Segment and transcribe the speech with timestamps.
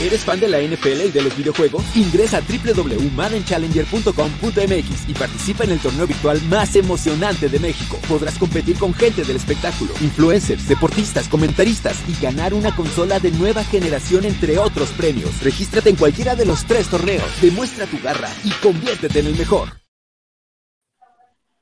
[0.00, 1.84] ¿Eres fan de la NFL y de los videojuegos?
[1.96, 7.98] Ingresa a www.maddenchallenger.com.mx y participa en el torneo virtual más emocionante de México.
[8.08, 13.64] Podrás competir con gente del espectáculo, influencers, deportistas, comentaristas y ganar una consola de nueva
[13.64, 15.42] generación entre otros premios.
[15.42, 19.70] Regístrate en cualquiera de los tres torneos, demuestra tu garra y conviértete en el mejor.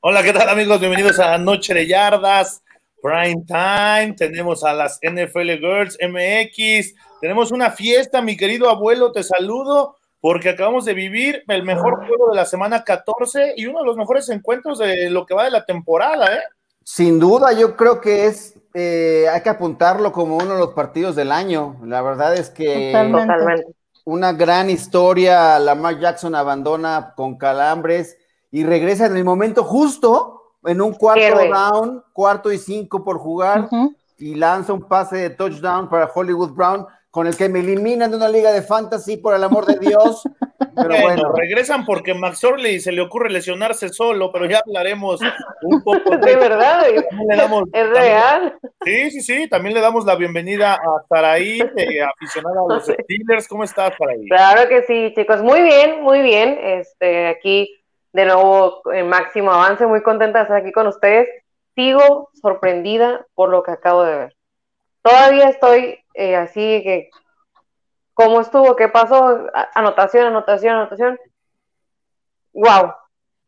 [0.01, 0.79] Hola, ¿qué tal amigos?
[0.79, 2.63] Bienvenidos a Noche de Yardas,
[3.01, 4.13] Prime Time.
[4.15, 6.93] Tenemos a las NFL Girls MX.
[7.21, 12.31] Tenemos una fiesta, mi querido abuelo, te saludo porque acabamos de vivir el mejor juego
[12.31, 15.51] de la semana 14 y uno de los mejores encuentros de lo que va de
[15.51, 16.41] la temporada, ¿eh?
[16.83, 21.17] Sin duda, yo creo que es, eh, hay que apuntarlo como uno de los partidos
[21.17, 21.77] del año.
[21.85, 23.67] La verdad es que Totalmente.
[24.05, 25.59] una gran historia.
[25.59, 28.17] Lamar Jackson abandona con calambres
[28.53, 31.51] y regresa en el momento justo, en un cuarto Héroe.
[31.51, 33.69] down, cuarto y cinco por jugar,
[34.19, 38.17] y lanza un pase de touchdown para Hollywood Brown, con el que me eliminan de
[38.19, 40.23] una liga de fantasy, por el amor de Dios.
[40.75, 45.21] Pero Bueno, bueno, regresan porque Max Orley se le ocurre lesionarse solo, pero ya hablaremos
[45.63, 48.59] un poco De verdad, También le damos- es también- real.
[48.85, 52.85] Sí, sí, sí, también le damos la bienvenida a Saraí, eh, aficionada a los.
[52.85, 53.49] Steelers.
[53.49, 54.27] ¿Cómo estás, Saraí?
[54.29, 55.43] Claro que sí, chicos.
[55.43, 56.59] Muy bien, muy bien.
[56.61, 57.71] Este, aquí
[58.13, 61.27] de nuevo en máximo avance, muy contenta de estar aquí con ustedes.
[61.75, 64.36] Sigo sorprendida por lo que acabo de ver.
[65.07, 67.11] Todavía estoy eh, así que,
[68.13, 68.75] ¿cómo estuvo?
[68.75, 69.39] ¿Qué pasó?
[69.75, 71.21] Anotación, anotación, anotación.
[72.53, 72.93] Wow,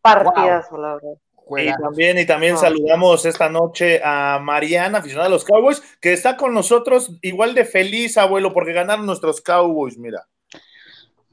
[0.01, 1.15] partidazo, la verdad.
[1.57, 2.61] Y también, y también No.
[2.61, 7.65] saludamos esta noche a Mariana, aficionada a los Cowboys, que está con nosotros igual de
[7.65, 10.29] feliz, abuelo, porque ganaron nuestros Cowboys, mira.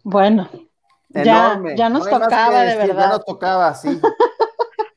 [0.03, 0.49] Bueno,
[1.09, 3.09] ya, ya nos No tocaba de decir, Ya verdad.
[3.09, 3.89] nos tocaba, sí.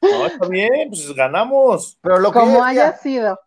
[0.00, 1.98] No, está bien, pues ganamos.
[2.00, 3.38] Pero lo que Como decía, haya sido.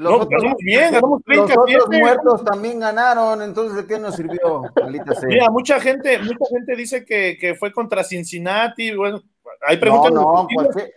[0.00, 3.98] Los No, otros- ganamos bien, ganamos Los 30 otros muertos también ganaron, entonces ¿de qué
[4.00, 4.62] nos sirvió?
[5.28, 8.94] Mira, mucha gente, mucha gente dice que, que fue contra Cincinnati.
[8.94, 9.20] Bueno,
[9.66, 10.12] hay no, preguntas.
[10.12, 10.48] no,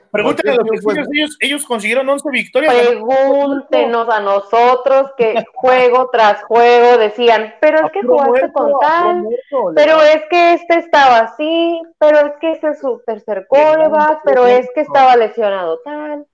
[0.09, 2.74] Pregúntale a los fue- ellos, ellos consiguieron 11 victorias.
[2.75, 9.16] Pregúntenos a nosotros que juego tras juego decían, pero es que jugaste muerto, con tal,
[9.24, 14.22] muerto, pero es que este estaba así, pero es que este es su tercer coreback,
[14.24, 16.25] pero es que estaba lesionado tal.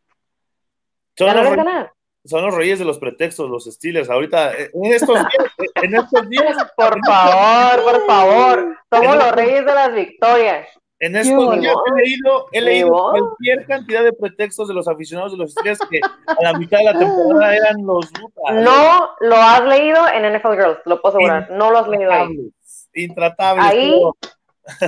[1.18, 1.94] Son Ya no los van a reyes- ganar.
[2.30, 4.10] Son los reyes de los pretextos, los Steelers.
[4.10, 9.32] Ahorita, eh, en estos días, eh, en estos días, Por favor, por favor, somos los
[9.34, 10.68] reyes de las victorias.
[11.02, 15.38] en estos días he leído, he leído cualquier cantidad de pretextos de los aficionados de
[15.38, 18.10] los Steelers que a la mitad de la temporada eran los.
[18.52, 22.52] No lo has leído en NFL Girls, lo puedo asegurar, no lo has leído ahí.
[22.94, 23.66] Intratables.
[23.66, 24.02] Ahí-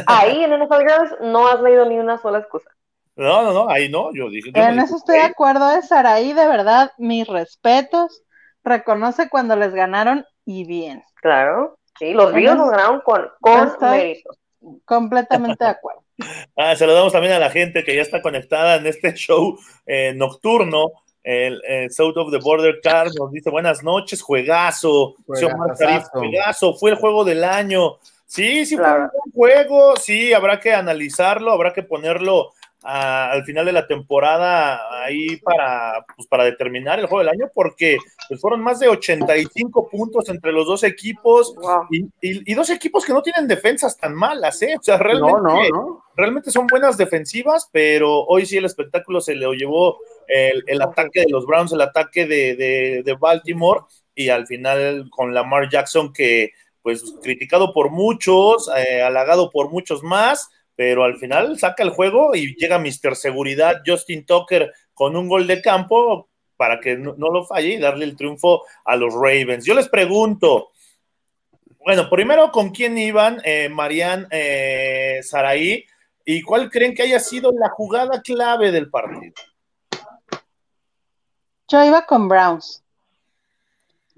[0.06, 2.70] Ahí en NFL Girls no has leído ni una sola excusa.
[3.16, 4.52] No, no, no, ahí no, yo dije.
[4.54, 8.24] yo no En dije eso estoy de acuerdo de Saraí, de verdad, mis respetos.
[8.64, 11.04] Reconoce cuando les ganaron y bien.
[11.16, 14.30] Claro, sí, los Bills Entonces, nos ganaron con, con mérito.
[14.86, 16.02] Completamente de acuerdo.
[16.56, 19.58] Ah, saludamos también a la gente que ya está conectada en este show
[19.88, 20.92] eh, nocturno.
[21.24, 25.16] El, eh, South of the Border Car nos dice buenas noches, juegazo.
[25.26, 27.98] Juegazo, fue el juego del año.
[28.28, 29.10] Sí, sí, Claro.
[29.10, 29.96] fue un buen juego.
[29.98, 32.52] Sí, habrá que analizarlo, habrá que ponerlo
[32.84, 37.52] ah, al final de la temporada ahí para, pues, para determinar el juego del año,
[37.54, 37.98] porque
[38.28, 41.88] pues, fueron más de 85 puntos entre los dos equipos Wow.
[41.92, 44.76] y, y- y dos equipos que no tienen defensas tan malas, ¿eh?
[44.80, 46.06] O sea, realmente No, no, no.
[46.16, 51.22] realmente son buenas defensivas, pero hoy sí el espectáculo se le llevó el, el ataque
[51.22, 53.82] de los Browns, el ataque de, de- de Baltimore,
[54.16, 56.52] y al final con Lamar Jackson, que
[56.84, 62.36] pues criticado por muchos, eh, halagado por muchos más, pero al final saca el juego
[62.36, 63.16] y llega Mr.
[63.16, 67.80] Seguridad, Justin Tucker, con un gol de campo para que no, no lo falle y
[67.80, 69.66] darle el triunfo a los Ravens.
[69.66, 70.72] Yo les pregunto,
[71.84, 73.42] bueno, primero, ¿con quién iban?
[73.44, 75.86] Eh, Marian eh, Saraí.
[76.24, 79.34] ¿Y cuál creen que haya sido la jugada clave del partido?
[81.68, 82.84] Yo iba con Browns.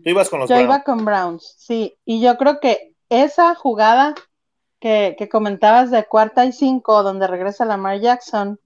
[0.03, 0.69] Tú ibas con los Yo Browns.
[0.69, 1.95] iba con Browns, sí.
[2.03, 4.15] Y yo creo que esa jugada
[4.83, 8.59] que, que comentabas de cuarta y cinco, donde regresa Lamar Jackson,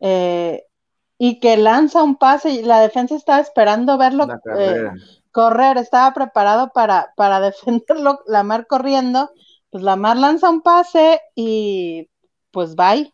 [0.00, 0.64] eh,
[1.18, 4.26] y que lanza un pase y la defensa estaba esperando verlo
[4.56, 4.88] eh,
[5.30, 9.30] correr, estaba preparado para, para defenderlo, Lamar corriendo,
[9.68, 12.08] pues Lamar lanza un pase y
[12.50, 13.12] pues bye.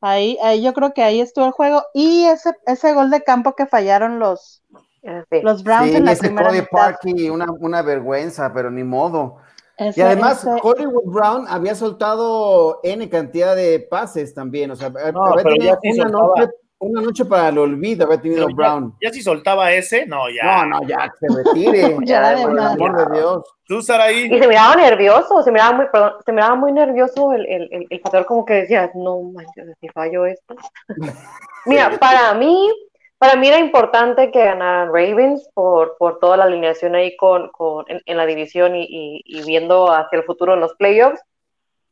[0.00, 1.82] Ahí, ahí yo creo que ahí estuvo el juego.
[1.92, 4.62] Y ese, ese gol de campo que fallaron los,
[5.02, 5.40] sí.
[5.42, 6.70] los Browns Sí, en la ese primera Cody mitad.
[6.70, 9.38] Parkey, una, una vergüenza, pero ni modo.
[9.76, 14.70] Ese- Y además, ese- Hollywood Brown había soltado N cantidad de pases también.
[14.70, 18.04] O sea, No, había pero tenido ya sí una noche una noche para el olvido
[18.04, 18.94] había tenido Brown.
[19.00, 20.64] Ya, si soltaba ese, no, ya.
[20.66, 21.96] No, no, ya, se retire.
[22.04, 23.42] ya, por el amor de Dios.
[23.66, 24.28] Tú, ahí.
[24.30, 28.00] Y se miraba nervioso, se miraba muy, perdón, se miraba muy nervioso el, el, el,
[28.00, 30.54] factor como que decía, no manches, si fallo esto.
[31.66, 32.70] Mira, para mí,
[33.18, 37.84] para mí era importante que ganaran Ravens por, por toda la alineación ahí con, con
[37.88, 41.20] en, la división y, y, y viendo hacia el futuro en los playoffs.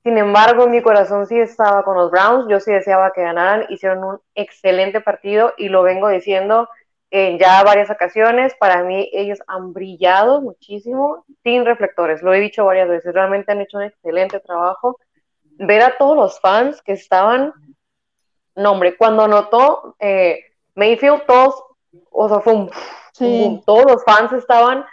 [0.03, 4.05] Sin embargo, mi corazón sí estaba con los Browns, yo sí deseaba que ganaran, hicieron
[4.05, 6.69] un excelente partido y lo vengo diciendo
[7.17, 12.65] en ya varias ocasiones, para mí ellos han brillado muchísimo sin reflectores, lo he dicho
[12.65, 14.99] varias veces, realmente han hecho un excelente trabajo.
[15.57, 17.53] Ver a todos los fans que estaban,
[18.57, 20.41] no hombre, cuando anotó eh,
[20.75, 21.55] Mayfield, todos,
[22.11, 24.85] o sea, fue un, todos los fans estaban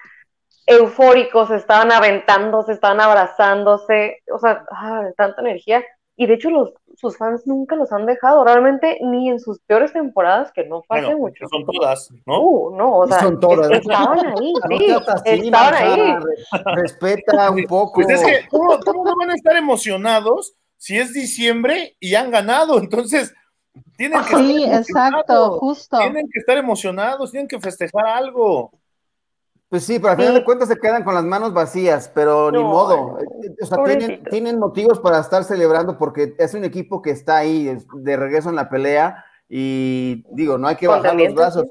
[0.68, 5.84] eufóricos, estaban aventando, se estaban abrazándose, o sea, ah, tanta energía.
[6.16, 9.92] Y de hecho los, sus fans nunca los han dejado, realmente ni en sus peores
[9.92, 11.48] temporadas, que no fue mucho.
[11.48, 12.42] Son todas, ¿no?
[12.42, 13.72] Uh, no, o sea, son todas.
[13.72, 14.96] estaban ahí, sí,
[15.26, 16.16] estaban ahí.
[16.76, 17.94] Respeta un poco.
[18.04, 22.78] Pues es que, ¿cómo, no van a estar emocionados si es diciembre y han ganado?
[22.78, 23.34] Entonces,
[23.98, 25.98] tienen que sí, exacto, justo.
[25.98, 28.72] Tienen que estar emocionados, tienen que festejar algo.
[29.70, 32.62] Pues sí, pero al final de cuentas se quedan con las manos vacías, pero ni
[32.62, 33.18] modo.
[33.62, 37.78] O sea, tienen, tienen, motivos para estar celebrando porque es un equipo que está ahí
[37.94, 41.68] de regreso en la pelea y digo, no hay que bajar los brazos.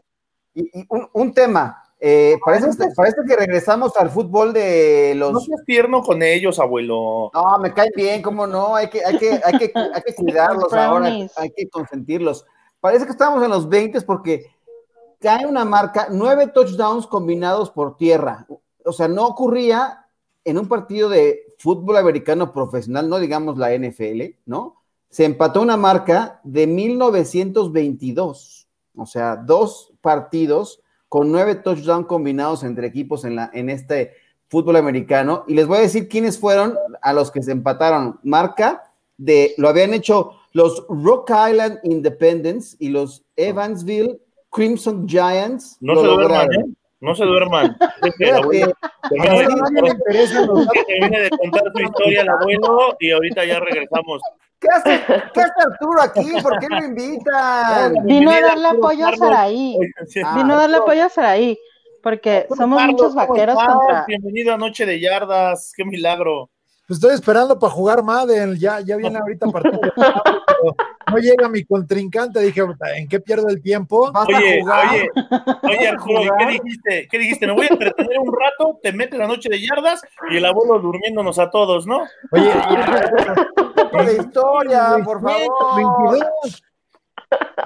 [0.55, 5.33] Y, un, tema, eh, parece, parece, que regresamos al fútbol de los...
[5.33, 7.31] No seas tierno con ellos, abuelo.
[7.35, 10.73] No, me caen bien, cómo no, hay que, hay que, hay que, hay que cuidarlos
[10.73, 12.47] ahora, hay que consentirlos.
[12.81, 14.51] Parece que estamos en los 20 porque
[15.21, 18.47] cae una marca, nueve touchdowns combinados por tierra.
[18.85, 20.07] O sea, no ocurría
[20.45, 24.77] en un partido de fútbol americano profesional, no digamos la NFL, ¿no?
[25.11, 28.69] Se empató una marca de 1922.
[28.97, 30.81] O sea, dos partidos
[31.11, 34.13] con nueve touchdowns combinados entre equipos en, la, en este
[34.47, 35.45] fútbol americano.
[35.49, 38.21] Y les voy a decir quiénes fueron a los que se empataron.
[38.23, 44.21] Marca de, lo habían hecho los Rock Island Independence y los Evansville
[44.51, 45.79] Crimson Giants.
[45.81, 46.65] No se duerman, ¿eh?
[47.01, 47.77] No se duerman.
[48.19, 48.67] Termine
[51.21, 54.23] de contar su historia el abuelo y ahorita ya regresamos.
[54.61, 55.03] ¿Qué hace,
[55.33, 56.31] ¿Qué hace Arturo aquí?
[56.43, 57.95] ¿Por qué lo invitan?
[58.05, 59.79] Vino a darle apoyo a Saraí.
[60.37, 61.59] Vino a darle apoyo a Saraí.
[62.03, 64.05] Porque somos muchos vaqueros contra.
[64.07, 65.73] Bienvenido a Noche de Yardas.
[65.75, 66.51] Qué milagro.
[66.91, 69.79] Pues estoy esperando para jugar Madden, ya, ya viene ahorita partido.
[71.09, 72.63] no llega mi contrincante, dije,
[72.97, 74.11] ¿en qué pierdo el tiempo?
[74.13, 75.09] Oye, oye,
[75.63, 77.09] oye, Arturo, ¿qué dijiste?
[77.09, 77.47] ¿Qué dijiste?
[77.47, 80.03] Me voy a entretener un rato, te metes la noche de yardas
[80.33, 82.03] y el abuelo durmiéndonos a todos, ¿no?
[82.33, 82.53] Oye,
[84.05, 85.77] de historia, por favor.
[86.11, 86.63] 22.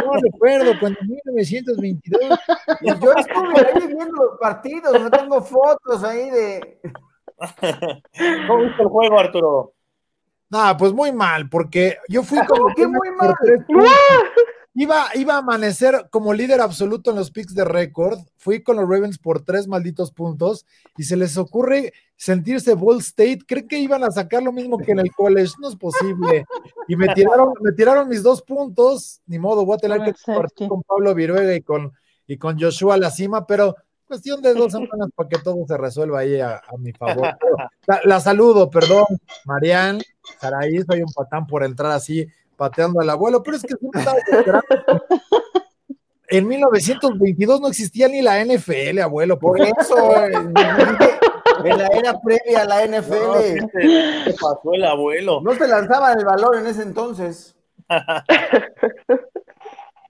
[0.04, 2.20] No recuerdo, cuando en 1922.
[3.00, 6.78] Yo estuve ahí viendo los partidos, no tengo fotos ahí de.
[8.46, 9.74] ¿Cómo viste el juego, Arturo?
[10.50, 12.74] Nada, pues muy mal, porque yo fui como.
[12.74, 13.34] que muy mal?
[14.76, 18.18] Iba, iba a amanecer como líder absoluto en los picks de récord.
[18.36, 20.66] Fui con los Ravens por tres malditos puntos
[20.96, 23.40] y se les ocurre sentirse Ball State.
[23.46, 25.52] Creen que iban a sacar lo mismo que en el college.
[25.60, 26.44] No es posible.
[26.88, 29.20] Y me tiraron, me tiraron mis dos puntos.
[29.26, 31.92] Ni modo, voy a tener que compartir con Pablo Viruega y con,
[32.26, 33.76] y con Joshua a la cima, pero
[34.06, 37.36] cuestión de dos semanas para que todo se resuelva ahí a, mi favor.
[38.04, 39.04] La, saludo, perdón,
[39.44, 40.00] Marian,
[40.40, 43.74] Saraí, soy un patán por entrar así pateando al abuelo, pero es que
[46.28, 50.26] En 1922 no existía ni la NFL, abuelo, por eso.
[51.64, 53.68] en la era previa a la NFL.
[53.72, 55.40] ¿Qué pasó el abuelo?
[55.40, 57.54] No se lanzaba el valor en ese entonces.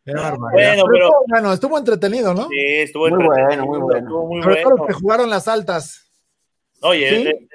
[0.05, 2.49] bueno, pero, bueno, estuvo entretenido, ¿no?
[2.49, 4.25] Sí, estuvo muy bueno, muy bueno.
[4.27, 4.87] muy bueno.
[4.87, 6.11] que jugaron las altas.
[6.83, 7.49] Oye, eh, eh,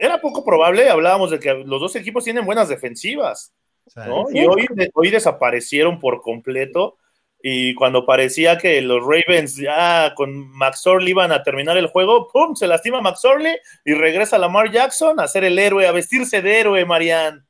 [0.00, 3.52] era poco probable, hablábamos de que los dos equipos tienen buenas defensivas,
[3.94, 4.24] ¿no?
[4.32, 6.96] Y hoy, hoy desaparecieron por completo.
[7.42, 12.28] Y cuando parecía que los Ravens ya con Max Orley iban a terminar el juego,
[12.30, 12.54] ¡pum!
[12.54, 16.60] Se lastima Max Orley y regresa Lamar Jackson a ser el héroe, a vestirse de
[16.60, 17.40] héroe, Marianne.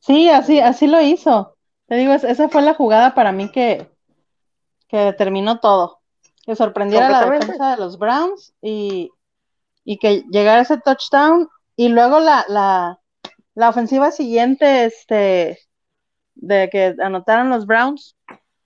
[0.00, 1.51] Sí, así, así lo hizo.
[1.92, 3.86] Te digo, esa fue la jugada para mí que,
[4.88, 6.00] que determinó todo.
[6.42, 9.10] Que sorprendiera la defensa de los Browns y,
[10.00, 11.50] que llegara ese touchdown.
[11.76, 12.98] Y luego la, la,
[13.52, 15.58] la ofensiva siguiente, este,
[16.34, 18.16] de que anotaron los Browns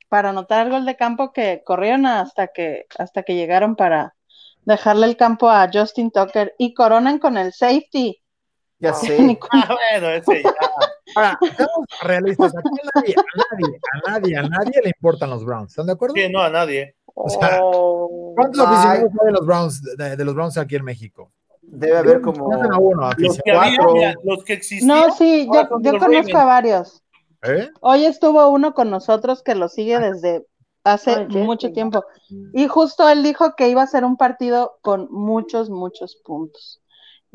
[0.09, 4.15] para anotar el gol de campo que corrieron hasta que, hasta que llegaron para
[4.63, 8.23] dejarle el campo a Justin Tucker y coronan con el safety
[8.79, 9.39] ya sé.
[9.51, 10.53] Ah, bueno, ese ya.
[11.17, 11.39] Ahora,
[12.03, 15.71] realistas, aquí a nadie, a nadie, a nadie, a nadie le importan los Browns.
[15.71, 16.15] ¿Están de acuerdo?
[16.15, 16.95] Sí, no, a nadie.
[17.15, 18.33] O sea, Oh.
[18.37, 21.31] ¿cuántos aficionados hay de los Browns, de, de los Browns aquí en México?
[21.63, 22.53] Debe haber como.
[22.53, 24.87] A uno, Los que, había, mira, los que existían.
[24.87, 26.35] No, sí, yo, conozco Ravens.
[26.35, 27.03] a varios.
[27.43, 27.69] ¿Eh?
[27.81, 30.47] Hoy estuvo uno con nosotros que lo sigue desde
[30.85, 32.05] hace Ah, mucho tiempo.
[32.53, 36.81] Y justo él dijo que iba a ser un partido con muchos, muchos puntos.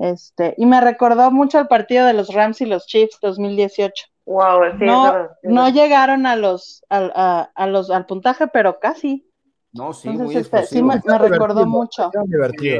[0.01, 3.93] Este, y me recordó mucho el partido de los Rams y los Chiefs 2018.
[4.25, 8.79] Wow, sí, No, verdad, no llegaron a los, al- a, a los, al puntaje, pero
[8.79, 9.27] casi.
[9.73, 12.11] No, sí, muy Entonces, este, sí me, recordó mucho.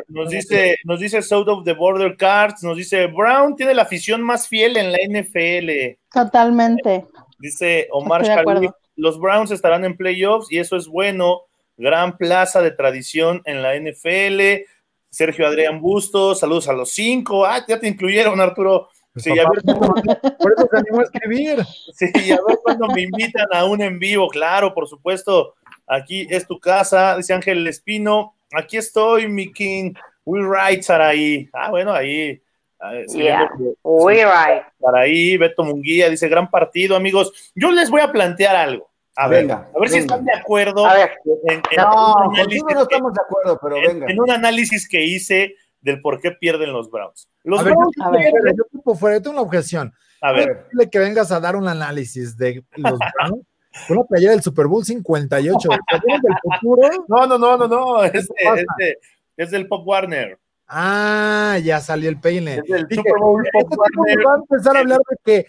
[0.10, 4.24] Nos dice, nos dice South of the Border Cards, nos dice Brown tiene la afición
[4.24, 6.00] más fiel en la NFL.
[6.12, 7.06] Totalmente.
[7.38, 8.76] Dice Omar acuerdo.
[8.96, 11.42] los Browns estarán en playoffs y eso es bueno.
[11.78, 14.66] Gran plaza de tradición en la NFL.
[15.12, 17.46] Sergio Adrián Bustos, saludos a los cinco.
[17.46, 18.88] Ah, ya te incluyeron, Arturo.
[19.18, 19.62] Sí, a ver,
[20.40, 21.58] por eso se animó a escribir.
[21.94, 25.56] sí, a ver cuándo me invitan a un en vivo, claro, por supuesto.
[25.86, 28.36] Aquí es tu casa, dice Ángel Espino.
[28.54, 29.94] Aquí estoy, mi king.
[30.24, 31.50] We right, Saraí.
[31.52, 32.42] Ah, bueno, ahí.
[32.80, 33.50] ah, Yeah.
[33.84, 34.64] We right.
[34.80, 37.52] Saraí, Beto Munguía, dice gran partido, amigos.
[37.54, 38.90] Yo les voy a plantear algo.
[39.18, 40.16] A ver, Venga, a ver si venga.
[40.16, 41.12] están de acuerdo A ver,
[41.46, 44.06] en, en No, análisis no que- estamos de acuerdo, pero en- venga.
[44.12, 47.28] en un análisis que hice del por qué pierden los Browns.
[47.44, 48.22] Los A ver, Browns yo, A ver.
[48.32, 49.94] pierden- yo tipo fuera, yo tengo una objeción.
[50.22, 53.46] a ¿Es ver, posible que vengas a dar un análisis de los Browns
[53.88, 55.70] con una playera del Super Bowl 58?
[56.06, 57.06] ¿Vienen del futuro?
[57.08, 58.98] no, no, no, no, no, es, es de-
[59.38, 60.38] es del Pop Warner.
[60.68, 62.56] Ah, ya salió el peine.
[62.56, 64.26] Es del Dije, Super Bowl este Pop tipo Warner.
[64.26, 65.48] va a empezar a hablar de que,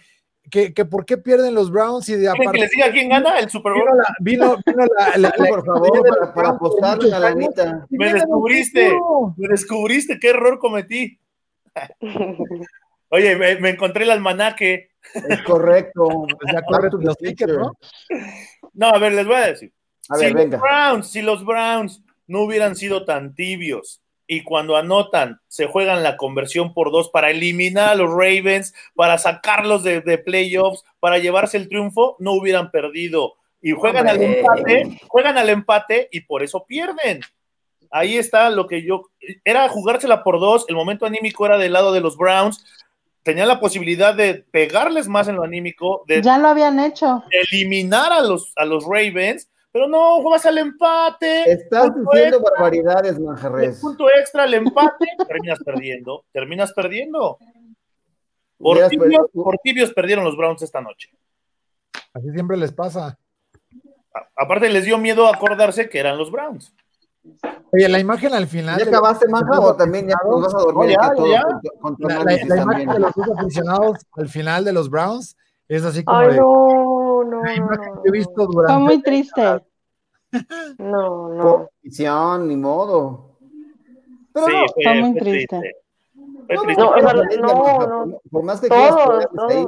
[0.53, 3.09] que, que por qué pierden los Browns y de ¿Quieren que aparte les diga quién
[3.09, 3.81] gana el Super Bowl?
[3.81, 7.87] vino la, vino, vino la, la- la- por favor, para, para apostarle lanita.
[7.89, 8.91] y Me descubriste.
[9.35, 11.17] Me descubriste qué error cometí.
[13.09, 14.91] Oye, me, me encontré el almanaque.
[15.27, 16.05] Es correcto.
[16.07, 17.73] Pues ya corre los tickets, ¿no?
[18.75, 19.71] No, a ver, les voy a decir.
[20.09, 20.57] A si ver, los venga.
[20.59, 26.17] Browns, si los Browns no hubieran sido tan tibios y cuando anotan se juegan la
[26.17, 31.57] conversión por dos para eliminar a los Ravens, para sacarlos de, de playoffs, para llevarse
[31.57, 33.35] el triunfo, no hubieran perdido.
[33.61, 37.21] Y juegan al empate, juegan al empate y por eso pierden.
[37.91, 39.09] Ahí está lo que yo.
[39.45, 42.65] Era jugársela por dos, el momento anímico era del lado de los Browns.
[43.21, 47.23] Tenían la posibilidad de pegarles más en lo anímico, de Ya lo habían hecho.
[47.29, 51.51] eliminar a los, a los Ravens, pero no, juegas al empate.
[51.51, 53.79] Estás diciendo extra, barbaridades, el Manjarres.
[53.81, 57.37] punto extra, el empate, terminas perdiendo, terminas perdiendo.
[58.57, 59.29] Por tibios, perdido.
[59.33, 61.09] por tibios perdieron los Browns esta noche.
[62.13, 63.17] Así siempre les pasa.
[64.15, 66.73] A- aparte les dio miedo acordarse que eran los Browns.
[67.71, 68.77] Oye, la imagen al final.
[68.79, 71.41] ¿Ya acabaste, Manja, o también ya nos vas a dormir No, ya, ya.
[71.81, 74.73] con tu- con La, la- análisis la imagen de los dos aficionados al final de
[74.73, 75.35] los Browns
[75.67, 76.43] es así como Ay, de no,
[77.23, 78.83] no, la no, imagen no, que he visto Fue durante.
[78.83, 79.41] muy triste.
[80.77, 81.67] no, no.
[81.81, 83.29] Posición, ni modo.
[84.33, 85.75] Pero sí, no, fue, fue muy fue triste.
[86.47, 86.81] Fue no, triste.
[87.41, 87.53] No,
[87.87, 88.19] no, no.
[88.31, 89.67] por- más que Todos, quieras.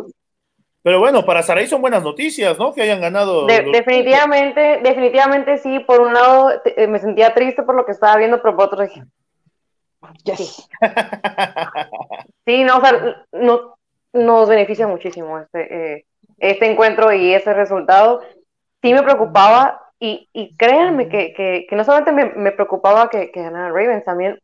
[0.81, 2.71] Pero bueno, para Saray son buenas noticias, ¿no?
[2.73, 3.45] Que hayan ganado.
[3.47, 5.79] De- los- definitivamente, definitivamente sí.
[5.79, 8.65] Por un lado te- eh, me sentía triste por lo que estaba viendo, pero por
[8.65, 9.03] otro dije,
[10.23, 10.67] Yes.
[12.45, 13.75] sí, no, o sea, no,
[14.13, 16.05] nos beneficia muchísimo este, eh,
[16.37, 18.21] este encuentro y ese resultado.
[18.81, 23.31] Sí me preocupaba y, y créanme que, que, que no solamente me, me preocupaba que,
[23.31, 24.39] que ganaran Ravens, también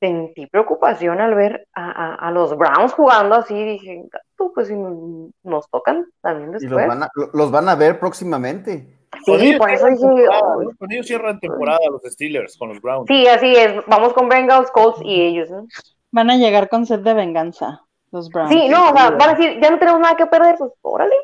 [0.00, 3.54] sentí preocupación al ver a, a, a los Browns jugando así.
[3.54, 4.04] Dije,
[4.36, 6.86] tú, pues si nos, tocan también y los después.
[6.86, 8.86] van, a, los van a ver próximamente.
[9.24, 10.28] Con Sí, ellos por eso cierran dije.
[10.64, 10.70] ¿no?
[10.78, 13.06] Con ellos cierran temporada los Steelers, con los Browns.
[13.08, 13.74] Sí, así es.
[13.86, 15.66] Vamos con Bengals, Colts y ellos, ¿no?
[16.10, 17.82] Van a llegar con sed de venganza,
[18.14, 18.50] los Browns.
[18.50, 21.14] Sí, no, o sea, van a decir, ya no tenemos nada que perder, pues órale.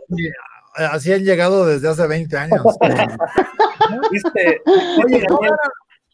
[0.74, 2.62] Así han llegado desde hace 20 años.
[4.10, 4.60] ¿Viste?
[5.04, 5.56] Oye, no Daniel,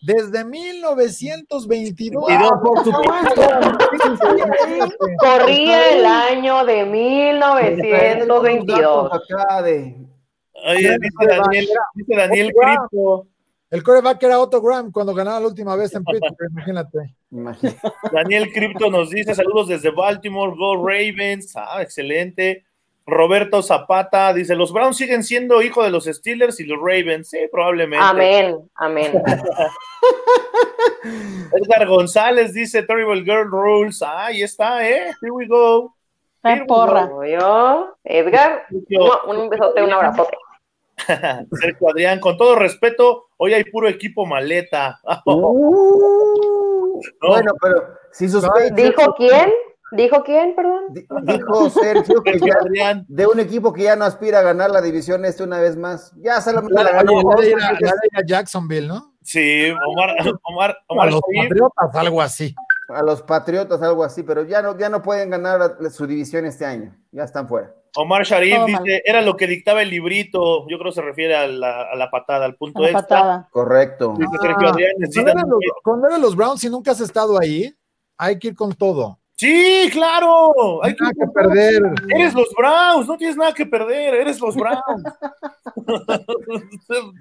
[0.02, 2.30] desde 1922.
[2.30, 3.42] Y dos, por supuesto.
[5.18, 9.11] Corría el año de 1922.
[9.12, 9.97] Acá de...
[10.68, 13.26] Oye, dice Daniel, dice Daniel Cripto,
[13.70, 17.16] El coreback era Otto Graham cuando ganaba la última vez en Pittsburgh, imagínate.
[17.30, 17.80] Imagínate.
[18.12, 22.64] Daniel Cripto nos dice saludos desde Baltimore, Go Ravens, ah, excelente.
[23.08, 27.38] Roberto Zapata dice, los Browns siguen siendo hijo de los Steelers y los Ravens, sí,
[27.52, 28.04] probablemente.
[28.04, 29.23] Amén, amén.
[31.52, 35.94] Edgar González dice, Terrible Girl Rules, ah, ahí está, eh, here we go.
[36.42, 37.08] Está porra.
[37.08, 40.37] Como yo, Edgar, un besote, un abrazote.
[41.61, 45.00] Sergio Adrián, con todo respeto, hoy hay puro equipo maleta.
[45.26, 47.28] Uh, No.
[47.28, 49.50] Bueno, pero si Patriots- ¿Dijo quién?
[49.93, 50.85] ¿Dijo quién, perdón?
[51.23, 52.38] Dijo Sergio que
[52.75, 55.76] ya, de un equipo que ya no aspira a ganar la división este una vez
[55.76, 56.12] más.
[56.16, 57.12] Ya solamente la ganó.
[57.21, 59.14] a Jacksonville, ¿no?
[59.23, 62.55] Sí, Omar, Omar, Omar a los Patriotas, algo así.
[62.88, 66.64] A los Patriotas, algo así, pero ya no, ya no pueden ganar su división este
[66.64, 66.97] año.
[67.11, 67.75] Ya están fuera.
[67.97, 71.47] Omar Sharif dice, era lo que dictaba el librito, yo creo que se refiere a
[71.47, 73.49] la, patada, al punto de patada.
[73.50, 74.14] Correcto.
[75.83, 77.75] cuando eran los Browns, si nunca has estado ahí,
[78.19, 79.19] hay que ir con todo.
[79.37, 80.83] Sí, claro.
[80.83, 81.83] Hay nada que perder.
[82.14, 85.02] Eres los Browns, no tienes nada que perder, eres los Browns.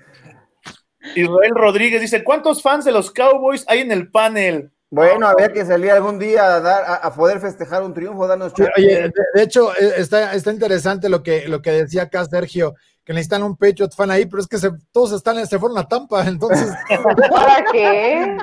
[1.15, 4.71] Israel Rodríguez dice, ¿cuántos fans de los Cowboys hay en el panel?
[4.89, 9.11] Bueno, había que salir algún día a, dar, a, poder festejar un triunfo, darnos Oye,
[9.33, 13.43] de, hecho, eh, está, está interesante lo que, lo que decía acá Sergio, que necesitan
[13.43, 16.71] un Patriot fan ahí, pero es que se, todos están, se fueron a Tampa, entonces.
[17.29, 18.37] ¿Para qué?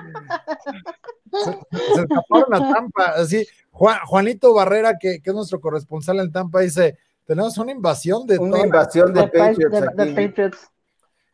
[1.32, 3.46] Se, escaparon a Tampa, así.
[3.70, 8.38] Juanito Barrera, que, que, es nuestro corresponsal en Tampa, dice: Tenemos una invasión de.
[8.38, 10.70] Una invasión de, Patriots.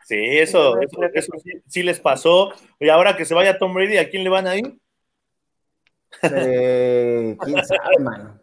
[0.04, 0.80] Sí, eso,
[1.12, 1.32] eso,
[1.66, 2.52] sí, les pasó.
[2.78, 4.78] Y ahora que se vaya Tom Brady, ¿a quién le van a ir?
[6.22, 8.40] Eh, ¿Quién sabe, mano?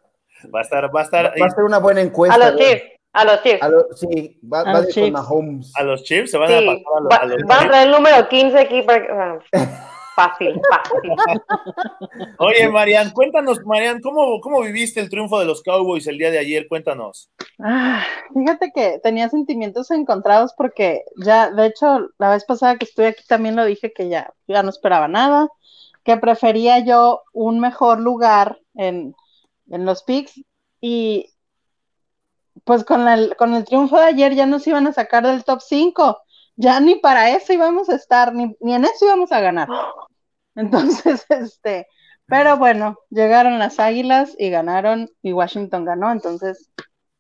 [0.54, 1.34] Va a estar, va a estar.
[1.42, 2.36] Va a ser una buena encuesta.
[2.36, 2.84] A los Chiefs.
[3.14, 3.66] A los Chiefs.
[3.96, 5.72] sí, va, a ir con Mahomes.
[5.76, 8.60] A los Chiefs se van a pasar a los, Va, a traer el número 15
[8.60, 9.40] aquí para.
[10.16, 11.12] Fácil, fácil.
[12.40, 16.40] Oye, Marian, cuéntanos, Marian, ¿cómo, ¿cómo viviste el triunfo de los Cowboys el día de
[16.40, 16.68] ayer?
[16.70, 17.30] Cuéntanos.
[17.60, 18.02] Ah,
[18.34, 23.24] fíjate que tenía sentimientos encontrados porque ya, de hecho, la vez pasada que estuve aquí
[23.28, 25.50] también lo dije que ya, ya no esperaba nada,
[26.06, 29.16] que prefería yo un mejor lugar en,
[29.70, 30.40] en los picks
[30.80, 31.34] y
[32.64, 35.62] pues con el, con el triunfo de ayer ya nos iban a sacar del top
[35.62, 36.22] 5
[36.56, 39.68] ya ni para eso íbamos a estar, ni, en eso íbamos a ganar.
[40.56, 41.88] Entonces, este,
[42.28, 46.72] pero bueno, llegaron las Águilas y ganaron y Washington ganó, entonces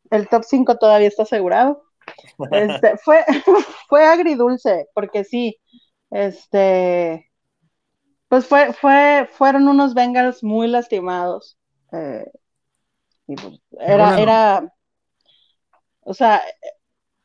[0.10, 1.84] el top 5 todavía está asegurado.
[2.52, 3.26] Este, fue,
[3.90, 5.60] fue agridulce, porque sí,
[6.12, 7.32] este,
[8.28, 11.58] pues fue, fue, fueron unos Bengals muy lastimados.
[11.92, 12.26] Eh,
[13.26, 14.74] pues, era, era,
[16.02, 16.42] o sea,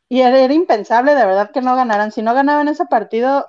[0.09, 2.11] y era, impensable, de verdad, que no ganaran.
[2.11, 3.47] Si no ganaban ese partido,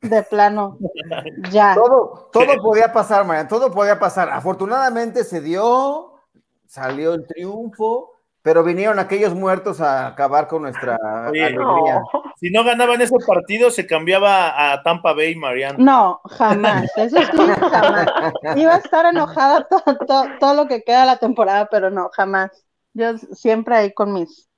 [0.00, 0.78] de plano,
[1.50, 1.74] ya.
[1.74, 4.30] Todo, todo podía pasar, Marian, todo podía pasar.
[4.30, 6.20] Afortunadamente se dio,
[6.66, 8.13] salió el triunfo,
[8.44, 12.02] pero vinieron aquellos muertos a acabar con nuestra alegría.
[12.36, 15.78] Si no ganaban ese partido, se cambiaba a Tampa Bay, Mariano.
[15.78, 17.38] No, jamás, eso sí,
[17.70, 18.06] jamás.
[18.54, 19.66] Iba a estar enojada
[20.06, 22.50] todo, todo lo que queda de la temporada, pero no, jamás.
[22.92, 24.50] Yo siempre ahí con mis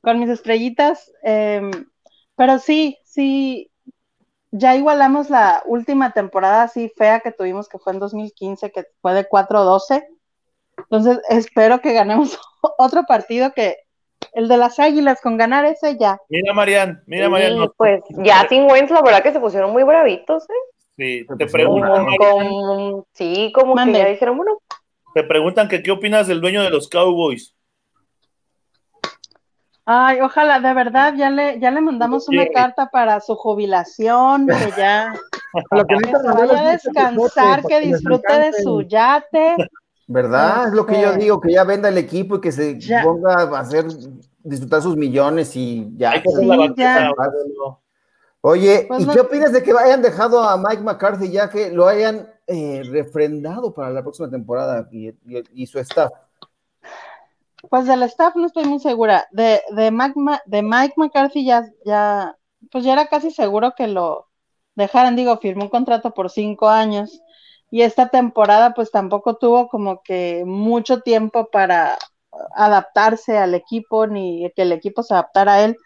[0.00, 1.10] con mis estrellitas.
[1.24, 1.72] Em,
[2.36, 3.72] pero sí, sí,
[4.52, 9.12] ya igualamos la última temporada así fea que tuvimos, que fue en 2015, que fue
[9.12, 10.06] de 4-12.
[10.76, 12.38] Entonces, espero que ganemos
[12.78, 13.76] otro partido que
[14.32, 16.18] el de las Águilas, con ganar ese ya.
[16.28, 17.70] Mira, Marian, mira, Marian.
[17.76, 20.74] pues ya sin Wentz, la verdad que se pusieron muy bravitos, ¿eh?
[20.96, 22.06] Sí, te preguntan.
[23.12, 24.58] sí, como que ya dijeron, bueno.
[25.14, 27.54] Te preguntan que qué opinas del dueño de los Cowboys.
[29.86, 34.72] Ay, ojalá, de verdad, ya le, ya le mandamos una carta para su jubilación, que
[34.76, 35.12] ya
[35.88, 39.56] que, se vaya a descansar, que disfrute de su yate.
[40.06, 40.68] ¿Verdad?
[40.68, 43.34] Es lo que yo este, digo, que ya venda el equipo y que se ponga
[43.34, 43.86] a hacer,
[44.42, 46.22] disfrutar sus millones y ya.
[48.42, 51.88] Oye, pues ¿y qué opinas de que hayan dejado a Mike McCarthy ya que lo
[51.88, 56.12] hayan eh, refrendado para la próxima temporada y su staff?
[57.70, 59.26] Pues del staff no estoy muy segura.
[59.30, 60.14] De, de, Mike,
[60.46, 62.36] de Mike McCarthy ya, ya,
[62.70, 64.28] pues ya era casi seguro que lo
[64.74, 67.22] dejaran, digo, firmó un contrato por cinco años
[67.70, 71.98] y esta temporada pues tampoco tuvo como que mucho tiempo para
[72.54, 75.76] adaptarse al equipo ni que el equipo se adaptara a él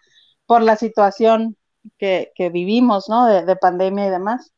[0.45, 1.57] por la situación
[1.97, 3.25] que, que vivimos, ¿no?
[3.25, 4.51] De, de pandemia y demás.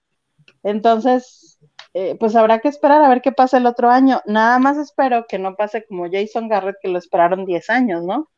[0.63, 1.59] Entonces,
[1.93, 4.21] eh, pues habrá que esperar a ver qué pasa el otro año.
[4.25, 8.29] Nada más espero que no pase como Jason Garrett, que lo esperaron 10 años, ¿no?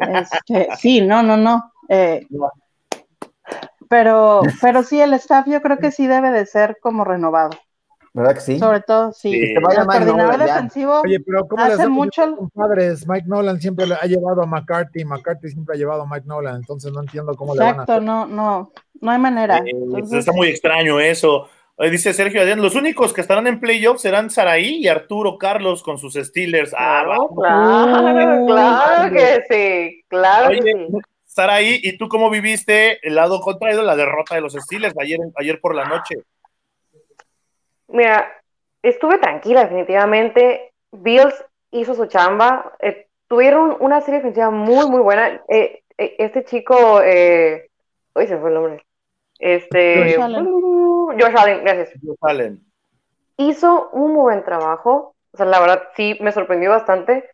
[0.00, 1.72] Este, sí, no, no, no.
[1.88, 2.26] Eh,
[3.88, 7.50] pero, pero sí, el staff yo creo que sí debe de ser como renovado.
[8.14, 8.58] ¿Verdad que sí?
[8.58, 9.34] Sobre todo, sí.
[9.34, 12.50] el coordinador defensivo Oye, pero ¿cómo hace mucho.
[12.54, 13.06] Padres?
[13.06, 16.92] Mike Nolan siempre ha llevado a McCarthy, McCarthy siempre ha llevado a Mike Nolan, entonces
[16.92, 19.58] no entiendo cómo le van a Exacto, no, no, no hay manera.
[19.58, 21.48] Eh, está muy extraño eso.
[21.78, 25.96] Dice Sergio Adrián, los únicos que estarán en playoffs serán Saraí y Arturo Carlos con
[25.96, 26.74] sus Steelers.
[26.76, 27.04] Ah,
[27.36, 30.98] claro, claro que sí, claro que sí.
[31.24, 35.60] Saraí, ¿y tú cómo viviste el lado contrario, la derrota de los Steelers ayer, ayer
[35.60, 36.16] por la noche?
[37.88, 38.28] Mira,
[38.82, 40.72] estuve tranquila definitivamente.
[40.92, 45.42] Bills hizo su chamba, eh, tuvieron una serie defensiva muy, muy buena.
[45.48, 47.70] Eh, eh, este chico, eh,
[48.14, 48.86] uy, se fue el nombre.
[49.38, 50.46] Este, Josh Allen.
[51.20, 51.92] Josh Allen, gracias.
[52.22, 52.64] Allen.
[53.36, 55.14] Hizo un muy buen trabajo.
[55.32, 57.28] O sea, la verdad sí me sorprendió bastante.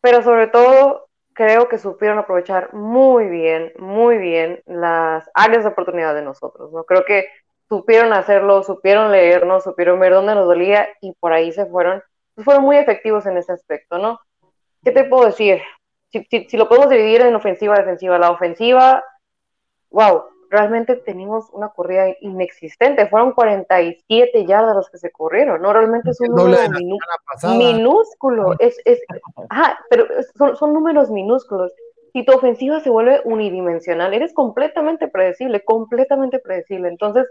[0.00, 6.14] Pero sobre todo, creo que supieron aprovechar muy bien, muy bien las áreas de oportunidad
[6.14, 6.72] de nosotros.
[6.72, 6.84] ¿no?
[6.84, 7.26] Creo que
[7.68, 12.02] supieron hacerlo, supieron leernos, supieron ver dónde nos dolía y por ahí se fueron.
[12.34, 14.20] Pues fueron muy efectivos en ese aspecto, ¿no?
[14.82, 15.60] ¿Qué te puedo decir?
[16.10, 19.04] Si, si, si lo podemos dividir en ofensiva defensiva, la ofensiva,
[19.90, 23.06] wow, realmente tenemos una corrida inexistente.
[23.08, 25.72] Fueron 47 yardas los que se corrieron, ¿no?
[25.72, 26.62] Realmente es un número
[27.56, 28.54] minúsculo.
[28.58, 29.00] Es, es,
[29.50, 31.72] ajá, pero son, son números minúsculos.
[32.12, 36.88] Si tu ofensiva se vuelve unidimensional, eres completamente predecible, completamente predecible.
[36.88, 37.26] Entonces,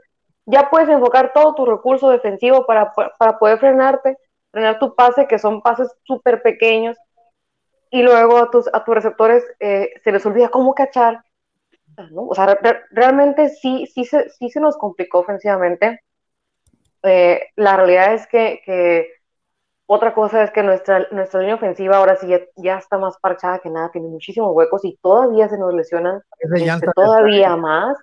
[0.48, 4.18] ya puedes enfocar todo tu recurso defensivo para, para poder frenarte,
[4.52, 6.98] frenar tu pase, que son pases súper pequeños,
[7.92, 11.22] y luego a tus, a tus receptores eh, se les olvida cómo cachar.
[12.12, 12.28] ¿no?
[12.28, 16.02] O sea, re- realmente sí, sí, se, sí se nos complicó ofensivamente.
[17.04, 19.08] Eh, la realidad es que, que
[19.86, 23.60] otra cosa es que nuestra, nuestra línea ofensiva ahora sí ya, ya está más parchada
[23.60, 27.98] que nada, tiene muchísimos huecos y todavía se nos lesionan este, todavía más.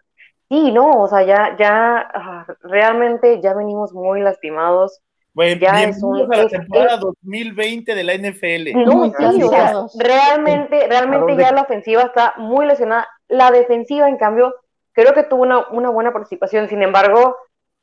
[0.48, 5.00] Sí, no, o sea, ya, ya, ah, realmente ya venimos muy lastimados.
[5.32, 8.72] Bueno, Ya es un- a la es- temporada 2020 de la NFL.
[8.84, 9.96] No, sí, o sea, cansados.
[9.98, 13.08] realmente, realmente ya la ofensiva está muy lesionada.
[13.26, 14.54] La defensiva, en cambio,
[14.92, 16.68] creo que tuvo una, una buena participación.
[16.68, 17.36] Sin embargo,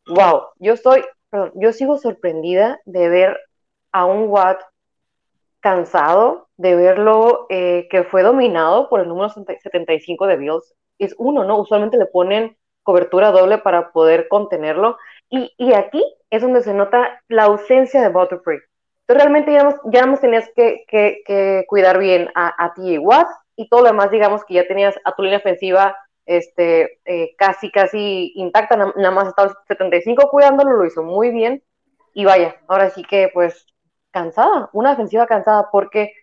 [0.08, 3.38] wow, yo estoy, perdón, yo sigo sorprendida de ver
[3.92, 4.62] a un Watt
[5.60, 10.74] cansado, de verlo eh, que fue dominado por el número 75 de Bills.
[11.04, 11.58] Es uno, ¿no?
[11.60, 14.98] Usualmente le ponen cobertura doble para poder contenerlo.
[15.30, 18.60] Y, y aquí es donde se nota la ausencia de Butterfree.
[19.08, 23.28] Entonces realmente ya, ya nos tenías que, que, cuidar bien a, a ti y Watt
[23.56, 27.72] y todo lo demás, digamos que ya tenías a tu línea ofensiva este, eh, casi,
[27.72, 31.62] casi intacta, na- nada más estaba el 75 cuidándolo, lo hizo muy bien
[32.14, 33.66] y vaya, ahora sí que pues
[34.12, 36.14] cansada, una defensiva cansada porque,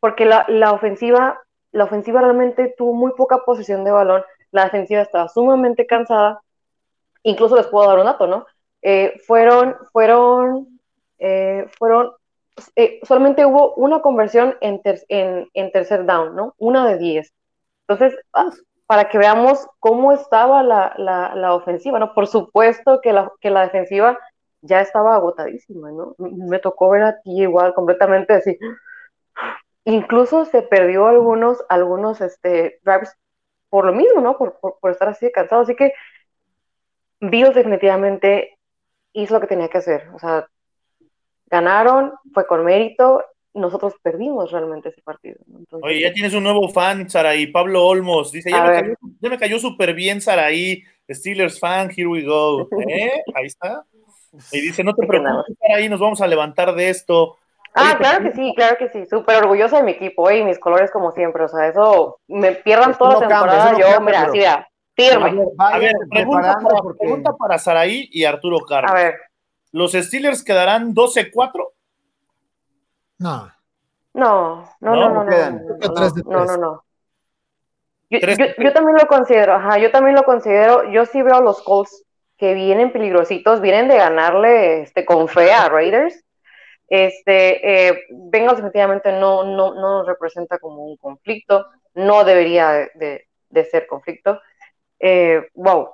[0.00, 1.40] porque la, la ofensiva,
[1.72, 6.40] la ofensiva realmente tuvo muy poca posesión de balón, la defensiva estaba sumamente cansada,
[7.22, 8.46] incluso les puedo dar un dato, ¿no?
[8.82, 10.80] Eh, fueron, fueron,
[11.18, 12.12] eh, fueron,
[12.76, 16.54] eh, solamente hubo una conversión en, ter- en, en tercer down, ¿no?
[16.58, 17.32] Una de 10.
[17.88, 18.50] Entonces, ah,
[18.86, 22.14] para que veamos cómo estaba la, ofensiva, ¿no?
[22.14, 24.18] Por supuesto que la, que la defensiva
[24.62, 26.14] ya estaba agotadísima, ¿no?
[26.18, 28.58] Me tocó ver a ti igual, completamente así.
[29.86, 33.16] Incluso se perdió algunos, algunos este, drives
[33.70, 34.36] por lo mismo, ¿no?
[34.36, 35.62] Por, por, por estar así de cansado.
[35.62, 35.92] Así que
[37.20, 38.58] Bills definitivamente
[39.12, 40.08] hizo lo que tenía que hacer.
[40.14, 40.48] O sea,
[41.46, 45.38] ganaron, fue con mérito, nosotros perdimos realmente ese partido.
[45.70, 48.32] Oye, ya tienes un nuevo fan, Saraí, Pablo Olmos.
[48.32, 50.82] Dice, ya me cayó, ya me cayó súper bien, Saraí.
[51.08, 52.68] Steelers fan, here we go.
[52.88, 53.22] ¿Eh?
[53.34, 53.84] Ahí está.
[54.52, 57.38] Y dice, no te preocupes, Saraí, nos vamos a levantar de esto.
[57.78, 60.38] Ah, Oye, claro que sí, claro que sí, súper orgullosa de mi equipo ¿eh?
[60.38, 63.72] y mis colores como siempre, o sea, eso, me pierdan Eso toda no la temporada,
[63.72, 65.30] no yo, cambia, mira, pero- así, vea, A firme.
[65.34, 68.90] ver, A ver, pregunta para, porque pregunta para Saraí y Arturo Carlos.
[68.90, 69.14] A ver,
[69.72, 71.72] ¿Los Steelers quedarán 12-4?
[73.18, 73.52] No.
[74.14, 75.62] no, no, No, no, no, no, quedan.
[76.24, 76.82] no, no.
[78.08, 81.40] Yo, yo, yo también lo considero, ajá, yo también lo considero, yo sí veo a
[81.42, 82.04] los Colts
[82.38, 86.22] que vienen peligrositos, vienen de ganarle este, con fe a Raiders,
[86.88, 92.90] este, eh, Bengals definitivamente no, no, no nos representa como un conflicto, no debería de,
[92.94, 94.40] de- de ser conflicto.
[94.98, 95.90] Eh, wow,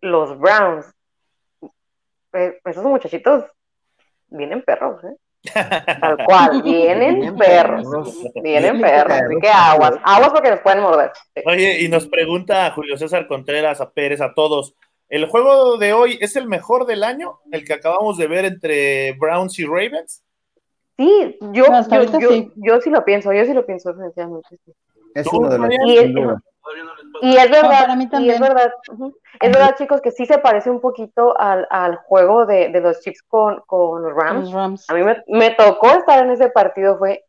[0.00, 0.86] los Browns,
[2.32, 3.44] eh, esos muchachitos
[4.28, 5.16] vienen perros, ¿eh?
[6.00, 8.22] Tal cual, vienen Vienen perros, perros.
[8.34, 9.30] vienen Vienen perros, perros.
[9.30, 11.12] así que aguas, aguas porque nos pueden morder.
[11.34, 11.42] Sí.
[11.46, 14.74] Oye, y nos pregunta a Julio César Contreras, a Pérez, a todos.
[15.08, 17.38] ¿El juego de hoy es el mejor del año?
[17.50, 20.22] ¿El que acabamos de ver entre Browns y Ravens?
[20.98, 22.52] Sí, yo, No, yo, yo, sí.
[22.56, 24.56] yo sí lo pienso, yo sí lo pienso definitivamente.
[25.14, 25.68] es ¿Tú, uno de los?
[25.86, 26.10] Y, es,
[27.22, 28.72] y es verdad, para mí y es verdad,
[29.40, 33.00] es verdad, chicos, que sí se parece un poquito al, al juego de, de los
[33.00, 34.44] Chiefs con, con los Rams.
[34.44, 34.90] Los Rams.
[34.90, 37.24] A mí me, me tocó estar en ese partido, fue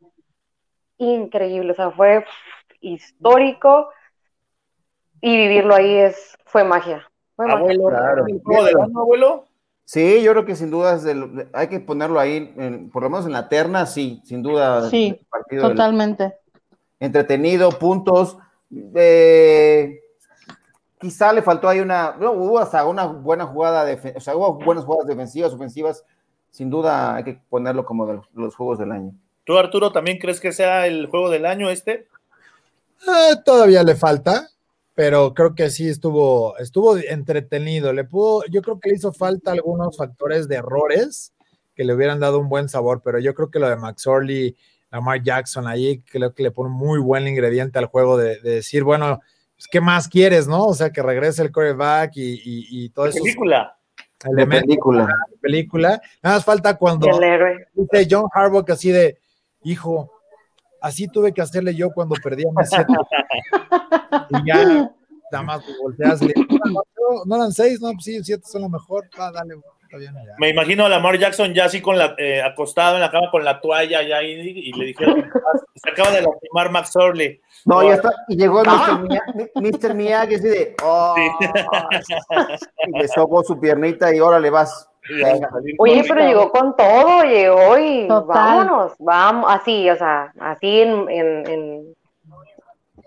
[0.98, 2.26] increíble, o sea, fue
[2.82, 3.90] histórico
[5.22, 7.10] y vivirlo ahí es, fue magia.
[7.48, 7.60] Magia.
[7.60, 8.28] Abuelo, Claro.
[8.28, 9.46] ¿el juego del año, abuelo?
[9.86, 13.10] Sí, yo creo que sin duda es del- hay que ponerlo ahí, en- por lo
[13.10, 14.88] menos en la terna, sí, sin duda.
[14.90, 16.36] Sí, del- Totalmente.
[17.00, 18.38] entretenido, puntos.
[18.94, 20.00] eh,
[21.00, 24.54] quizá le faltó ahí una, no, hubo hasta una buena jugada, defe- o sea, hubo
[24.54, 26.06] buenas jugadas defensivas, ofensivas,
[26.52, 29.12] sin duda hay que ponerlo como de los, juegos del año.
[29.44, 32.08] ¿Tú, Arturo, también crees que sea el juego del año este?
[33.08, 34.48] Eh, todavía le falta,
[35.00, 37.94] pero creo que sí estuvo, estuvo entretenido.
[37.94, 41.34] Le pudo, yo creo que le hizo falta algunos factores de errores
[41.74, 44.58] que le hubieran dado un buen sabor, pero yo creo que lo de Max Orley,
[44.92, 48.84] Lamar Jackson ahí, creo que le pone un muy buen ingrediente al juego de, decir,
[48.84, 49.22] bueno,
[49.56, 50.66] pues, ¿qué más quieres, no?
[50.66, 53.24] O sea, que regrese el quarterback y, y, y todo eso.
[53.24, 53.78] Película.
[54.20, 55.16] película.
[55.42, 56.02] película.
[56.22, 57.08] Nada más falta cuando
[57.74, 59.18] dice John Harbaugh así de,
[59.64, 60.12] hijo,
[60.82, 62.94] así tuve que hacerle yo cuando perdí a siete.
[64.30, 64.92] y ya,
[65.32, 66.22] nada más volteas.
[66.22, 66.84] no,
[67.26, 69.10] no, eran seis, no, pues sí, siete son lo mejor.
[69.20, 69.56] Va, dale,
[70.38, 73.44] me imagino a Lamar Jackson ya así con la, eh, acostado en la cama con
[73.44, 75.26] la toalla ya y, y le dijeron,
[75.76, 77.42] se acaba de lastimar Max Orley.
[77.66, 78.64] No, ya está, y llegó
[79.56, 79.96] Mr.
[79.96, 81.16] Miyagi, Miyagi así de, oh,
[82.88, 84.88] y le sobó su piernita y ahora le vas.
[85.78, 91.50] Oye, pero llegó con todo, llegó y vámonos, vamos, así, o sea, así en, en,
[91.50, 91.96] en...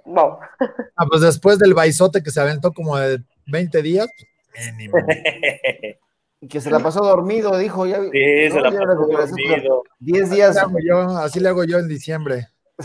[0.05, 0.39] Wow.
[0.97, 4.09] Ah, pues después del baizote que se aventó como de 20 días,
[4.91, 5.05] pues,
[6.49, 7.87] que se la pasó dormido, dijo.
[7.87, 8.11] Ya, sí,
[8.51, 9.83] se la pasó dormido.
[10.01, 10.57] 10 días.
[10.57, 12.49] Así, yo, así le hago yo en diciembre.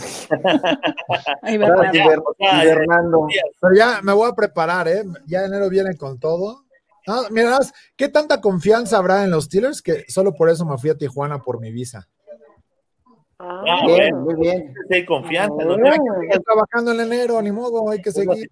[3.60, 5.04] Pero ya me voy a preparar, ¿eh?
[5.26, 6.64] Ya enero viene con todo.
[7.10, 7.58] Ah, mira,
[7.96, 11.38] ¿qué tanta confianza habrá en los Steelers que solo por eso me fui a Tijuana
[11.38, 12.06] por mi visa?
[13.38, 14.74] Ah, ah bien, muy bien.
[14.90, 15.64] Hay confianza.
[15.64, 15.74] ¿no?
[15.74, 18.46] Estoy trabajando en enero, ni modo, hay que seguir.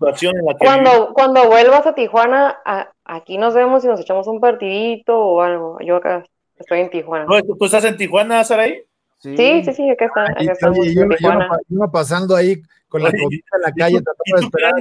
[0.59, 2.57] cuando, cuando vuelvas a Tijuana,
[3.05, 5.77] aquí nos vemos y nos echamos un partidito o algo.
[5.85, 6.25] Yo acá
[6.59, 7.27] estoy en Tijuana.
[7.27, 8.81] ¿Tú, estás en Tijuana, Saraí?
[9.19, 10.23] Sí, sí, sí, acá está.
[10.23, 11.39] Acá estamos yo, yo,
[11.69, 14.73] yo, pasando ahí con la comida en la calle, tratando de esperar.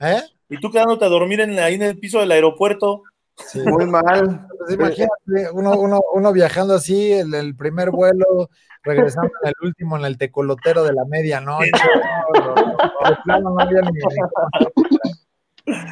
[0.00, 0.22] ¿Eh?
[0.48, 3.02] ¿Y tú quedándote a dormir en, ahí en el piso del aeropuerto?
[3.66, 4.46] Muy mal.
[4.58, 8.50] Pues imagínate, uno, uno, uno, viajando así, el, el, primer vuelo,
[8.82, 11.70] regresando en el último, en el tecolotero de la medianoche.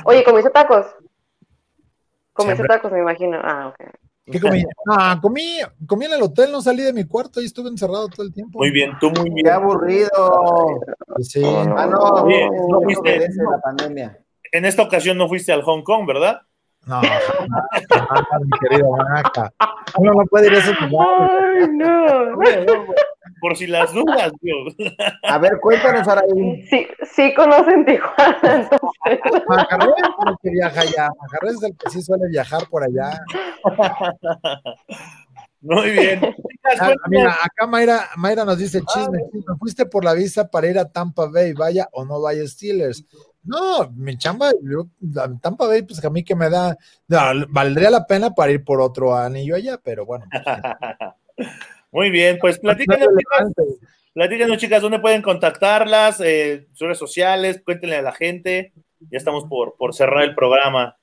[0.04, 0.86] Oye, ¿comiste tacos?
[2.32, 3.38] ¿Comiste tacos, me imagino?
[3.42, 3.88] Ah, ok.
[4.26, 4.64] ¿Qué comí?
[4.90, 8.26] Ah, comí, comí en el hotel, no salí de mi cuarto y estuve encerrado todo
[8.26, 8.58] el tiempo.
[8.58, 9.46] Muy bien, tú muy bien.
[9.46, 10.80] Qué aburrido.
[11.20, 11.42] Sí.
[11.44, 14.25] Ah, no, no, no, fuiste, la pandemia.
[14.56, 16.40] En esta ocasión no fuiste al Hong Kong, ¿verdad?
[16.86, 19.52] No, mi querido Maca.
[19.98, 21.68] Uno no puede ir a esos lugares.
[21.72, 22.36] no.
[23.40, 24.74] Por si las dudas, Dios.
[25.24, 26.66] A ver, cuéntanos, Araí.
[26.70, 28.80] Sí, sí conocen Tijuana, entonces.
[29.04, 29.18] Es
[30.26, 31.10] el que viaja allá.
[31.20, 33.20] Macarrés es el que sí suele viajar por allá.
[35.60, 36.34] Muy bien.
[36.80, 40.78] Ah, mira, acá Mayra, Mayra nos dice chisme, ¿me fuiste por la visa para ir
[40.78, 43.04] a Tampa Bay, vaya o no vaya Steelers?
[43.46, 44.88] No, mi chamba, yo,
[45.40, 46.76] Tampa Bay, pues a mí que me da,
[47.48, 50.26] valdría la pena para ir por otro anillo allá, pero bueno.
[50.30, 51.46] Pues,
[51.92, 53.52] Muy bien, pues platícanos, chicas,
[54.12, 58.72] platícanos, chicas, dónde pueden contactarlas, eh, sus redes sociales, cuéntenle a la gente.
[59.10, 60.96] Ya estamos por, por cerrar el programa.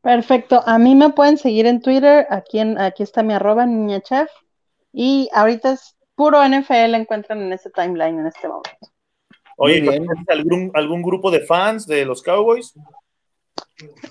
[0.00, 4.00] Perfecto, a mí me pueden seguir en Twitter, aquí, en, aquí está mi arroba, niña
[4.00, 4.30] chef,
[4.92, 8.95] y ahorita es puro NFL, encuentran en ese timeline en este momento.
[9.56, 12.74] Oye, ¿tienes algún, algún grupo de fans de los Cowboys?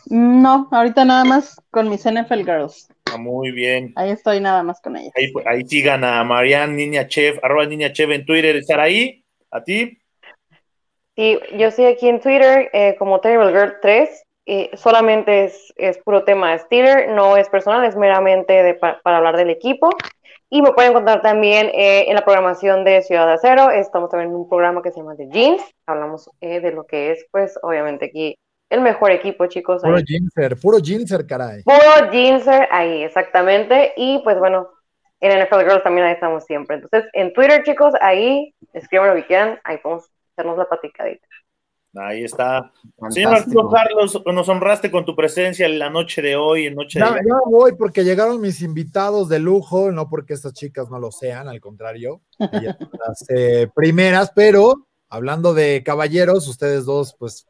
[0.08, 2.89] No, ahorita nada más con mis NFL Girls.
[3.05, 3.93] Ah, muy bien.
[3.95, 5.13] Ahí estoy nada más con ellas.
[5.15, 8.55] Ahí, ahí sigan a Marianne Niña Chef, arroba Niña Chef en Twitter.
[8.55, 9.23] ¿Estar ahí?
[9.51, 9.99] ¿A ti?
[11.15, 14.23] Sí, yo estoy aquí en Twitter eh, como Terrible Girl 3.
[14.47, 19.17] Eh, solamente es, es, puro tema de Steeler, no es personal, es meramente de, para
[19.17, 19.89] hablar del equipo.
[20.49, 23.71] Y me pueden encontrar también eh, en la programación de Ciudad de Acero.
[23.71, 25.62] Estamos también en un programa que se llama The Jeans.
[25.88, 28.38] Hablamos eh, de lo que es, pues, obviamente aquí
[28.69, 29.81] el mejor equipo, chicos.
[29.81, 31.63] Puro Jeanser, puro Jeanser, caray.
[31.63, 33.93] Puro Jeanser, ahí, exactamente.
[33.95, 34.69] Y pues bueno,
[35.19, 36.77] en NFL Girls también ahí estamos siempre.
[36.77, 41.27] Entonces, en Twitter, chicos, ahí escriban lo que quieran, ahí podemos hacernos la platicadita.
[41.95, 42.71] Ahí está.
[43.10, 46.99] Señor Arturo Carlos, nos honraste con tu presencia en la noche de hoy, en noche
[46.99, 47.05] de...
[47.05, 51.47] Yo voy porque llegaron mis invitados de lujo, no porque estas chicas no lo sean,
[51.47, 57.47] al contrario, las eh, primeras, pero hablando de caballeros, ustedes dos, pues,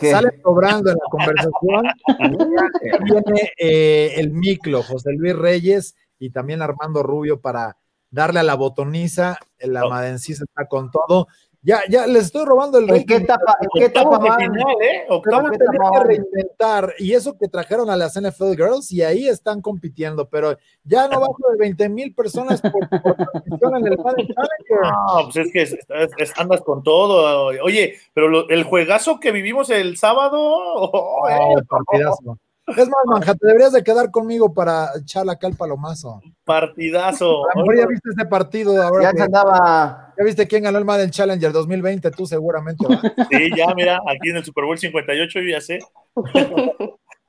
[0.00, 1.84] salen cobrando en la conversación.
[3.04, 7.76] viene eh, el Miclo, José Luis Reyes y también Armando Rubio para
[8.10, 9.90] darle a la botoniza, la oh.
[9.90, 11.26] madencisa está con todo.
[11.64, 14.38] Ya, ya les estoy robando el ¿En qué etapa, ¿en qué etapa van?
[14.38, 15.06] Final, ¿eh?
[15.08, 16.94] Tener que reinventar.
[16.98, 21.20] Y eso que trajeron a las NFL Girls, y ahí están compitiendo, pero ya no
[21.20, 26.60] bajo de 20 mil personas por, por en el Padre No, pues es que andas
[26.60, 27.46] con todo.
[27.62, 30.34] Oye, pero el juegazo que vivimos el sábado.
[30.86, 32.38] Oh, oh, partidazo.
[32.66, 36.22] Es más, Manja, te deberías de quedar conmigo para echar acá el palomazo.
[36.44, 37.44] Partidazo.
[37.50, 39.04] A lo mejor ya viste este partido ahora.
[39.04, 40.14] Ya que- andaba.
[40.16, 42.86] ya viste quién ganó el Madden Challenger 2020, tú seguramente.
[42.86, 42.98] ¿va?
[43.30, 45.78] Sí, ya, mira, aquí en el Super Bowl 58 yo ya sé.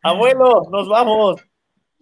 [0.03, 1.41] Abuelo, nos vamos.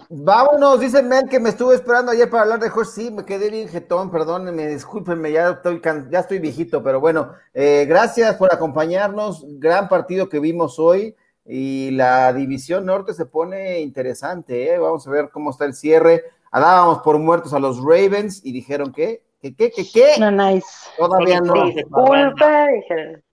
[0.09, 2.87] Vámonos, dice Mel que me estuve esperando ayer para hablar de Josh.
[2.87, 7.31] Sí, me quedé bien jetón, perdónenme, discúlpenme, ya estoy, can- ya estoy viejito, pero bueno,
[7.53, 9.45] eh, gracias por acompañarnos.
[9.59, 11.15] Gran partido que vimos hoy
[11.45, 14.73] y la división norte se pone interesante.
[14.73, 14.77] ¿eh?
[14.77, 16.23] Vamos a ver cómo está el cierre.
[16.51, 20.65] Dábamos por muertos a los Ravens y dijeron que, que, que, que, que No, nice.
[20.97, 21.65] todavía no.
[21.65, 23.23] Disculpa, dijeron.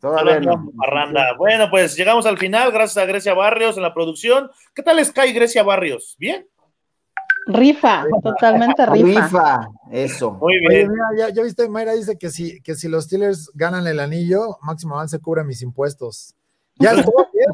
[0.00, 0.70] Todavía no.
[0.76, 1.34] Parranda.
[1.36, 4.50] Bueno, pues llegamos al final, gracias a Grecia Barrios en la producción.
[4.74, 6.14] ¿Qué tal Sky Grecia Barrios?
[6.18, 6.46] ¿Bien?
[7.46, 9.20] Rifa, totalmente rifa.
[9.24, 10.30] Rifa, eso.
[10.32, 10.90] Muy Oye, bien.
[10.92, 14.58] mira, ya, ya viste, Mayra dice que si, que si los Steelers ganan el anillo,
[14.62, 16.36] Máximo Avance cubre mis impuestos.
[16.76, 17.12] Ya estoy,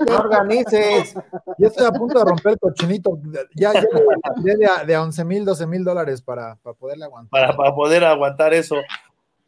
[0.08, 1.14] ya, organices.
[1.58, 3.18] ya estoy a punto de romper el cochinito.
[3.54, 3.80] Ya, ya
[4.56, 7.30] de, a- de a 11 mil, 12 mil dólares para, para poderle aguantar.
[7.30, 8.76] para, para poder aguantar eso.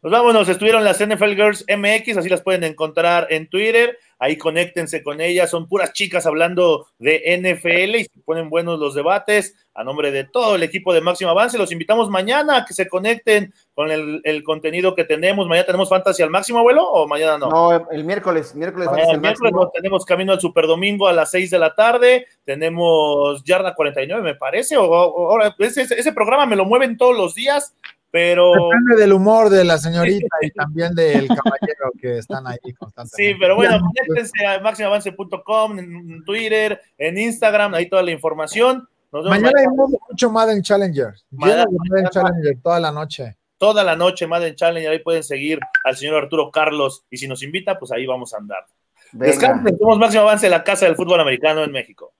[0.00, 3.96] Pues vámonos, estuvieron las NFL Girls MX, así las pueden encontrar en Twitter.
[4.22, 8.94] Ahí conéctense con ellas, son puras chicas hablando de NFL y se ponen buenos los
[8.94, 9.56] debates.
[9.72, 12.87] A nombre de todo el equipo de Máximo Avance, los invitamos mañana a que se
[12.87, 15.48] conecten con el, el contenido que tenemos.
[15.48, 17.48] Mañana tenemos Fantasy al máximo, abuelo, o mañana no.
[17.48, 21.30] No, el miércoles, miércoles Mañana, el miércoles no, tenemos camino al Super Domingo a las
[21.30, 22.26] 6 de la tarde.
[22.44, 24.76] Tenemos Yarda 49, me parece.
[24.76, 27.74] O, o- ahora, ese, ese programa me lo mueven todos los días,
[28.11, 28.53] pero.
[28.53, 33.33] Depende del humor de la señorita y también del caballero que están ahí constantemente.
[33.33, 38.88] Sí, pero bueno, conéctense a máximoavance.com, en Twitter, en Instagram, ahí toda la información.
[39.12, 41.14] Nos vemos Mañana hay mañana, mu- mucho Madden Challenger.
[41.31, 43.37] De Madden Challenger toda la noche.
[43.59, 47.42] toda la noche, Madden Challenge, ahí pueden seguir al señor Arturo Carlos y si nos
[47.42, 48.64] invita, pues ahí vamos a andar.
[49.12, 52.12] Descansen, somos Máximo Avance, la casa del fútbol americano en México.